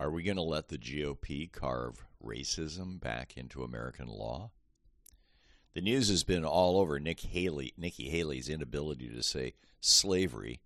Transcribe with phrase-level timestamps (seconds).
[0.00, 4.50] Are we going to let the GOP carve racism back into American law?
[5.74, 10.60] The news has been all over Nick Haley, Nikki Haley's inability to say slavery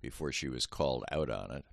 [0.00, 1.64] before she was called out on it.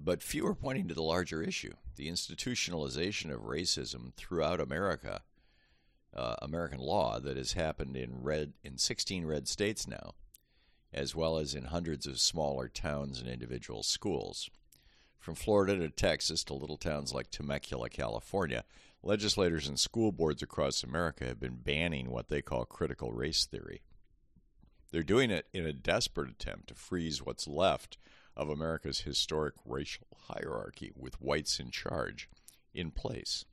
[0.00, 5.22] But few are pointing to the larger issue the institutionalization of racism throughout America,
[6.14, 10.14] uh, American law that has happened in red in 16 red states now,
[10.92, 14.50] as well as in hundreds of smaller towns and individual schools.
[15.18, 18.64] From Florida to Texas to little towns like Temecula, California,
[19.02, 23.82] legislators and school boards across America have been banning what they call critical race theory.
[24.92, 27.98] They're doing it in a desperate attempt to freeze what's left
[28.36, 32.28] of America's historic racial hierarchy with whites in charge
[32.74, 33.44] in place.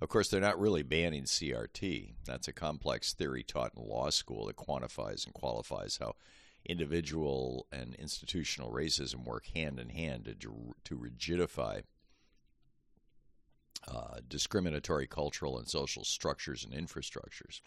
[0.00, 2.14] Of course, they're not really banning CRT.
[2.26, 6.16] That's a complex theory taught in law school that quantifies and qualifies how
[6.66, 11.82] individual and institutional racism work hand in hand to, to rigidify
[13.88, 17.60] uh, discriminatory cultural and social structures and infrastructures.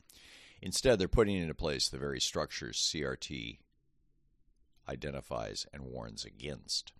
[0.61, 3.59] Instead, they're putting into place the very structures CRT
[4.87, 6.91] identifies and warns against.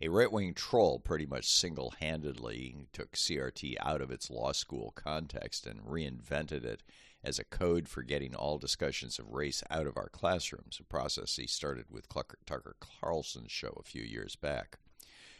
[0.00, 4.92] A right wing troll pretty much single handedly took CRT out of its law school
[4.96, 6.82] context and reinvented it
[7.24, 11.36] as a code for getting all discussions of race out of our classrooms, a process
[11.36, 14.76] he started with Tucker Carlson's show a few years back.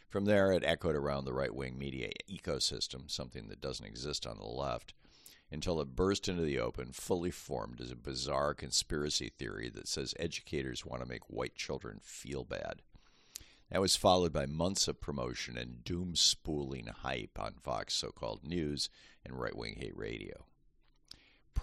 [0.09, 4.39] From there, it echoed around the right wing media ecosystem, something that doesn't exist on
[4.39, 4.95] the left,
[5.51, 10.15] until it burst into the open, fully formed as a bizarre conspiracy theory that says
[10.19, 12.81] educators want to make white children feel bad.
[13.71, 18.45] That was followed by months of promotion and doom spooling hype on Fox so called
[18.45, 18.89] news
[19.25, 20.47] and right wing hate radio.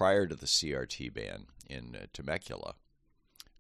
[0.02, 2.74] Prior to the CRT ban in uh, Temecula,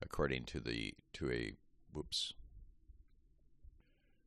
[0.02, 1.54] according to the to a
[1.94, 2.34] whoops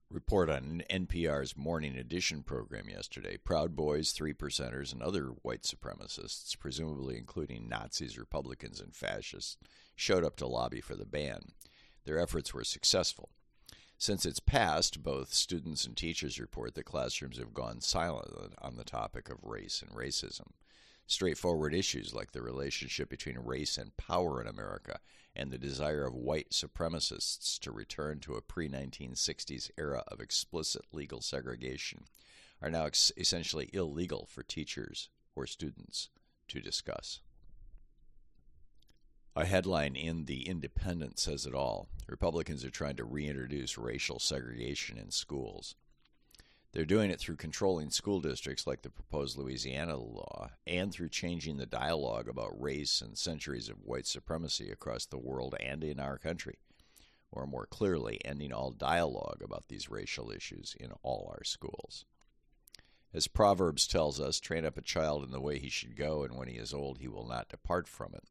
[0.08, 3.36] report on NPR's Morning Edition program yesterday.
[3.36, 9.56] Proud Boys, Three Percenters, and other white supremacists, presumably including Nazis, Republicans, and fascists,
[9.96, 11.46] showed up to lobby for the ban.
[12.04, 13.30] Their efforts were successful.
[13.98, 18.84] Since its passed, both students and teachers report that classrooms have gone silent on the
[18.84, 20.52] topic of race and racism.
[21.06, 25.00] Straightforward issues like the relationship between race and power in America
[25.36, 30.82] and the desire of white supremacists to return to a pre 1960s era of explicit
[30.92, 32.04] legal segregation
[32.62, 36.08] are now ex- essentially illegal for teachers or students
[36.48, 37.20] to discuss.
[39.36, 41.88] A headline in The Independent says it all.
[42.08, 45.74] Republicans are trying to reintroduce racial segregation in schools.
[46.74, 51.56] They're doing it through controlling school districts like the proposed Louisiana law and through changing
[51.56, 56.18] the dialogue about race and centuries of white supremacy across the world and in our
[56.18, 56.58] country.
[57.30, 62.06] Or more clearly, ending all dialogue about these racial issues in all our schools.
[63.12, 66.36] As Proverbs tells us, train up a child in the way he should go, and
[66.36, 68.24] when he is old, he will not depart from it.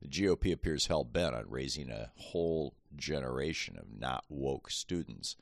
[0.00, 5.34] The GOP appears hell bent on raising a whole generation of not woke students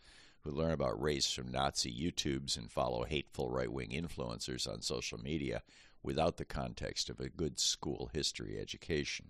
[0.43, 5.19] who learn about race from Nazi YouTubes and follow hateful right wing influencers on social
[5.19, 5.63] media
[6.03, 9.27] without the context of a good school history education.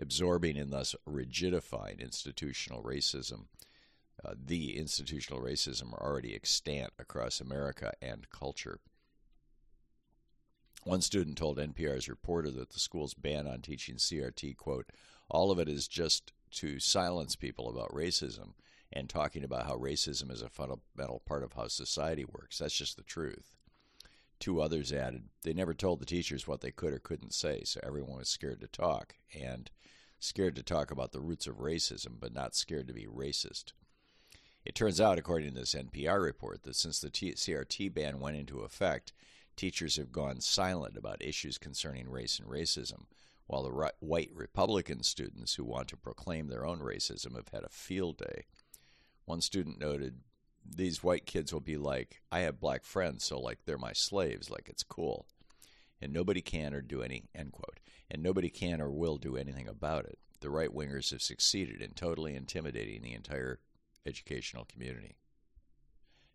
[0.00, 3.46] Absorbing and thus rigidifying institutional racism,
[4.24, 8.80] uh, the institutional racism already extant across America and culture.
[10.84, 14.90] One student told NPR's reporter that the school's ban on teaching CRT, quote,
[15.30, 18.52] all of it is just to silence people about racism
[18.92, 22.58] and talking about how racism is a fundamental part of how society works.
[22.58, 23.54] That's just the truth.
[24.38, 27.80] Two others added, they never told the teachers what they could or couldn't say, so
[27.82, 29.70] everyone was scared to talk, and
[30.18, 33.72] scared to talk about the roots of racism, but not scared to be racist.
[34.64, 38.60] It turns out, according to this NPR report, that since the CRT ban went into
[38.60, 39.12] effect,
[39.56, 43.06] teachers have gone silent about issues concerning race and racism,
[43.46, 47.68] while the white Republican students who want to proclaim their own racism have had a
[47.68, 48.46] field day.
[49.32, 50.20] One student noted,
[50.62, 54.50] These white kids will be like, I have black friends, so like they're my slaves,
[54.50, 55.24] like it's cool.
[56.02, 57.80] And nobody can or do any, end quote.
[58.10, 60.18] And nobody can or will do anything about it.
[60.40, 63.58] The right wingers have succeeded in totally intimidating the entire
[64.04, 65.16] educational community.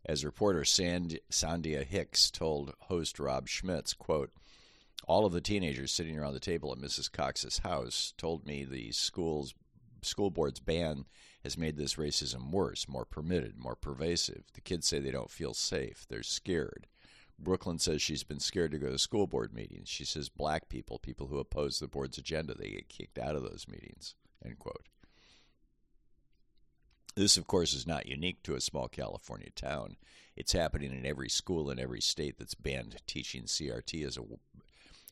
[0.03, 4.31] As reporter Sand- Sandhya Dirks told host Rob Schmitz, quote,
[5.07, 7.11] all of the teenagers sitting around the table at Mrs.
[7.11, 9.53] Cox's house told me the school's
[10.01, 11.05] school board's ban
[11.47, 14.43] has made this racism worse, more permitted, more pervasive.
[14.53, 16.05] The kids say they don't feel safe.
[16.09, 16.87] They're scared.
[17.39, 19.87] Brooklyn says she's been scared to go to school board meetings.
[19.87, 23.43] She says black people, people who oppose the board's agenda, they get kicked out of
[23.43, 24.13] those meetings.
[24.43, 24.89] End quote.
[27.15, 29.95] This, of course, is not unique to a small California town.
[30.35, 34.23] It's happening in every school in every state that's banned teaching CRT as a,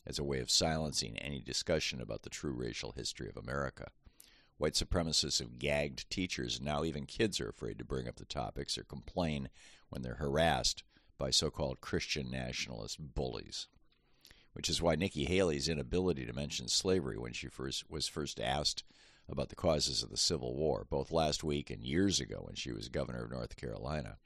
[0.05, 3.87] as a way of silencing any discussion about the true racial history of America.
[4.57, 8.25] White supremacists have gagged teachers, and now even kids are afraid to bring up the
[8.25, 9.49] topics or complain
[9.89, 10.83] when they're harassed
[11.17, 13.67] by so called Christian nationalist bullies.
[14.53, 18.83] Which is why Nikki Haley's inability to mention slavery when she first was first asked
[19.27, 22.71] about the causes of the Civil War, both last week and years ago when she
[22.71, 24.17] was governor of North Carolina,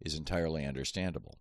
[0.00, 1.38] is entirely understandable.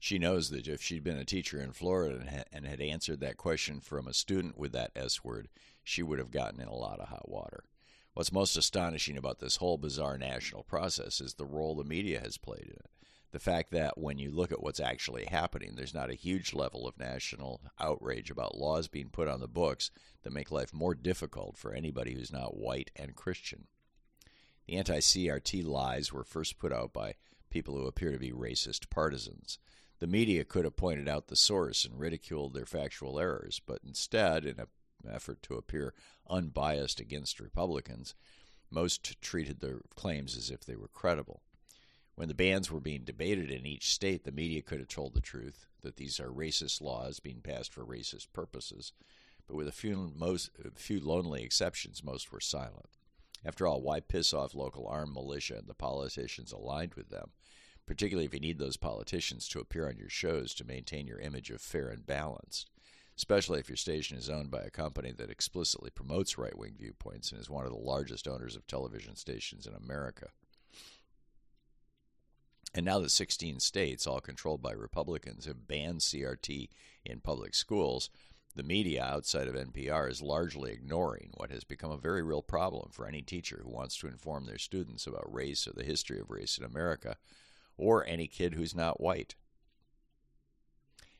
[0.00, 3.80] She knows that if she'd been a teacher in Florida and had answered that question
[3.80, 5.48] from a student with that S word,
[5.84, 7.64] she would have gotten in a lot of hot water.
[8.14, 12.38] What's most astonishing about this whole bizarre national process is the role the media has
[12.38, 12.90] played in it
[13.32, 16.86] the fact that when you look at what's actually happening, there's not a huge level
[16.86, 19.90] of national outrage about laws being put on the books
[20.22, 23.66] that make life more difficult for anybody who's not white and Christian.
[24.66, 27.14] The anti CRT lies were first put out by
[27.50, 29.58] people who appear to be racist partisans.
[30.00, 34.46] The media could have pointed out the source and ridiculed their factual errors, but instead,
[34.46, 34.66] in an
[35.08, 35.94] effort to appear
[36.28, 38.14] unbiased against Republicans,
[38.70, 41.42] most treated their claims as if they were credible.
[42.14, 45.20] When the bans were being debated in each state, the media could have told the
[45.20, 48.92] truth that these are racist laws being passed for racist purposes,
[49.46, 52.88] but with a few, most, a few lonely exceptions, most were silent.
[53.44, 57.32] After all, why piss off local armed militia and the politicians aligned with them,
[57.90, 61.50] particularly if you need those politicians to appear on your shows to maintain your image
[61.50, 62.70] of fair and balanced?
[63.16, 67.32] Especially if your station is owned by a company that explicitly promotes right wing viewpoints
[67.32, 70.28] and is one of the largest owners of television stations in America.
[72.72, 76.68] And now that 16 states, all controlled by Republicans, have banned CRT
[77.04, 78.08] in public schools,
[78.54, 82.90] the media outside of NPR is largely ignoring what has become a very real problem
[82.92, 86.30] for any teacher who wants to inform their students about race or the history of
[86.30, 87.16] race in America,
[87.80, 89.34] or any kid who's not white.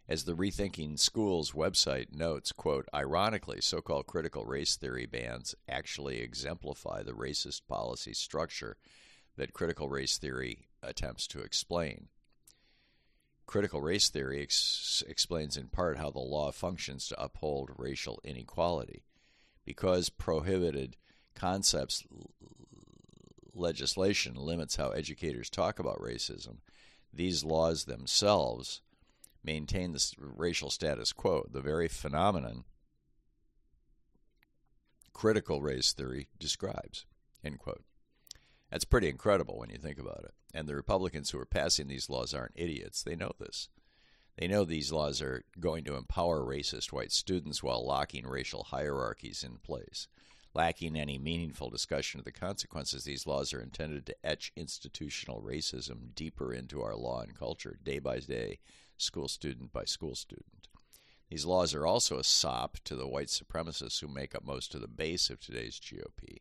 [0.06, 6.20] As the Rethinking Schools website notes, quote, ironically, so called critical race theory bans actually
[6.20, 8.76] exemplify the racist policy structure
[9.36, 12.08] that critical race theory attempts to explain.
[13.46, 19.04] Critical race theory ex- explains in part how the law functions to uphold racial inequality.
[19.64, 20.96] Because prohibited
[21.34, 22.04] concepts
[23.60, 26.58] legislation limits how educators talk about racism,
[27.12, 28.82] these laws themselves
[29.44, 32.64] maintain the racial status quo, the very phenomenon
[35.12, 37.04] critical race theory describes.
[37.44, 37.84] End quote.
[38.70, 40.32] That's pretty incredible when you think about it.
[40.54, 43.02] And the Republicans who are passing these laws aren't idiots.
[43.02, 43.68] They know this.
[44.38, 49.44] They know these laws are going to empower racist white students while locking racial hierarchies
[49.44, 50.08] in place.
[50.52, 56.12] Lacking any meaningful discussion of the consequences, these laws are intended to etch institutional racism
[56.14, 58.58] deeper into our law and culture, day by day,
[58.96, 60.68] school student by school student.
[61.30, 64.80] These laws are also a sop to the white supremacists who make up most of
[64.80, 66.38] the base of today's GOP.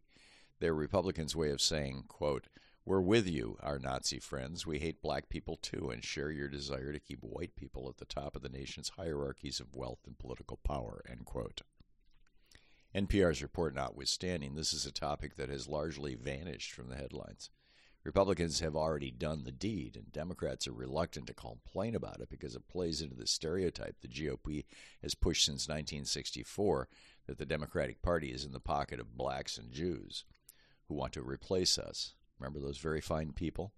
[0.59, 2.47] They're Republicans' way of saying, quote,
[2.85, 4.65] we're with you, our Nazi friends.
[4.65, 8.05] We hate black people too and share your desire to keep white people at the
[8.05, 11.03] top of the nation's hierarchies of wealth and political power.
[11.07, 11.61] End quote.
[12.95, 17.51] NPR's report notwithstanding, this is a topic that has largely vanished from the headlines.
[18.03, 22.55] Republicans have already done the deed, and Democrats are reluctant to complain about it because
[22.55, 24.63] it plays into the stereotype the GOP
[25.03, 26.87] has pushed since 1964
[27.27, 30.23] that the Democratic Party is in the pocket of blacks and Jews
[30.87, 32.15] who want to replace us.
[32.39, 33.73] Remember those very fine people?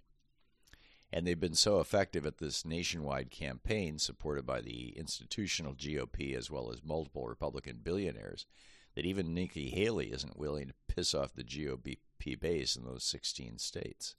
[1.12, 6.50] And they've been so effective at this nationwide campaign, supported by the institutional GOP as
[6.50, 8.46] well as multiple Republican billionaires,
[8.96, 11.98] that even Nikki Haley isn't willing to piss off the GOP
[12.40, 14.16] base in those 16 states.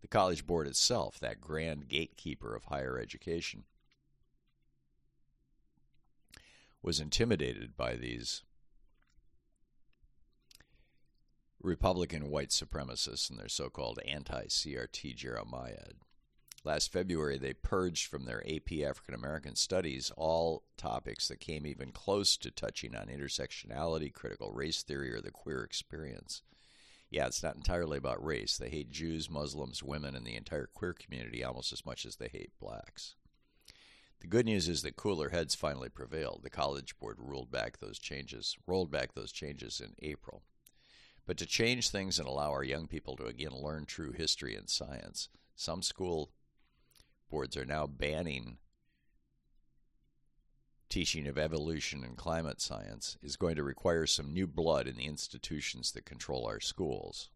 [0.00, 3.64] The College Board itself, that grand gatekeeper of higher education,
[6.82, 8.42] was intimidated by these
[11.62, 15.96] Republican white supremacists and their so called anti CRT Jeremiad.
[16.62, 21.90] Last February, they purged from their AP African American Studies all topics that came even
[21.90, 26.42] close to touching on intersectionality, critical race theory, or the queer experience.
[27.08, 28.58] Yeah, it's not entirely about race.
[28.58, 32.28] They hate Jews, Muslims, women, and the entire queer community almost as much as they
[32.28, 33.16] hate blacks.
[34.20, 36.42] The good news is that cooler heads finally prevailed.
[36.42, 40.42] The College Board ruled back those changes, rolled back those changes in April.
[41.26, 44.68] But to change things and allow our young people to again learn true history and
[44.68, 46.30] science, some school
[47.30, 48.58] boards are now banning
[50.90, 55.06] teaching of evolution and climate science is going to require some new blood in the
[55.06, 57.30] institutions that control our schools.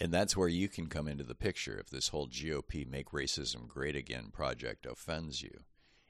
[0.00, 3.68] And that's where you can come into the picture if this whole GOP Make Racism
[3.68, 5.60] Great Again project offends you.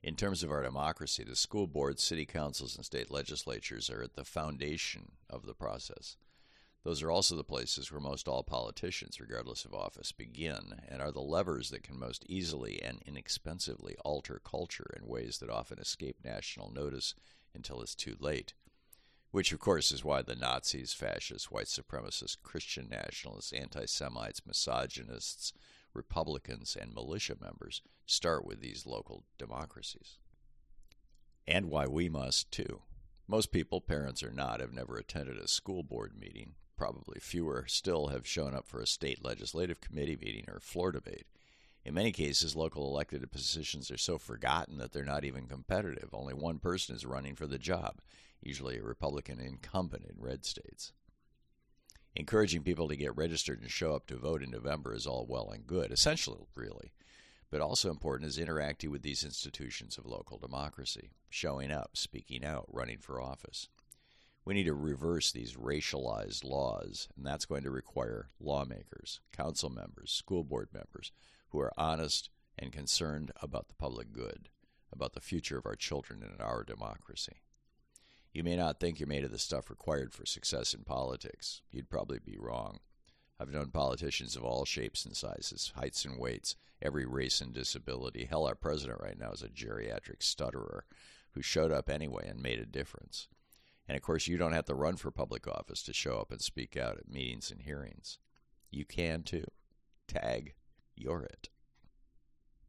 [0.02, 4.14] In terms of our democracy, the school boards, city councils, and state legislatures are at
[4.14, 6.16] the foundation of the process.
[6.84, 11.12] Those are also the places where most all politicians, regardless of office, begin and are
[11.12, 16.16] the levers that can most easily and inexpensively alter culture in ways that often escape
[16.24, 17.14] national notice
[17.54, 18.54] until it's too late.
[19.30, 25.52] Which, of course, is why the Nazis, fascists, white supremacists, Christian nationalists, anti Semites, misogynists,
[25.94, 30.18] Republicans, and militia members start with these local democracies.
[31.46, 32.82] And why we must, too.
[33.28, 38.08] Most people, parents or not, have never attended a school board meeting, probably fewer still
[38.08, 41.26] have shown up for a state legislative committee meeting or floor debate.
[41.84, 46.08] In many cases, local elected positions are so forgotten that they're not even competitive.
[46.12, 48.00] Only one person is running for the job,
[48.40, 50.92] usually a Republican incumbent in red states.
[52.16, 55.50] Encouraging people to get registered and show up to vote in November is all well
[55.50, 56.90] and good, essential, really.
[57.48, 62.66] But also important is interacting with these institutions of local democracy, showing up, speaking out,
[62.72, 63.68] running for office.
[64.44, 70.10] We need to reverse these racialized laws, and that's going to require lawmakers, council members,
[70.10, 71.12] school board members
[71.50, 74.48] who are honest and concerned about the public good,
[74.92, 77.36] about the future of our children and our democracy.
[78.32, 81.60] You may not think you're made of the stuff required for success in politics.
[81.70, 82.80] You'd probably be wrong.
[83.38, 88.24] I've known politicians of all shapes and sizes, heights and weights, every race and disability.
[88.24, 90.84] Hell, our president right now is a geriatric stutterer
[91.32, 93.28] who showed up anyway and made a difference.
[93.92, 96.40] And of course, you don't have to run for public office to show up and
[96.40, 98.16] speak out at meetings and hearings.
[98.70, 99.44] You can too.
[100.08, 100.54] Tag,
[100.96, 101.50] you're it.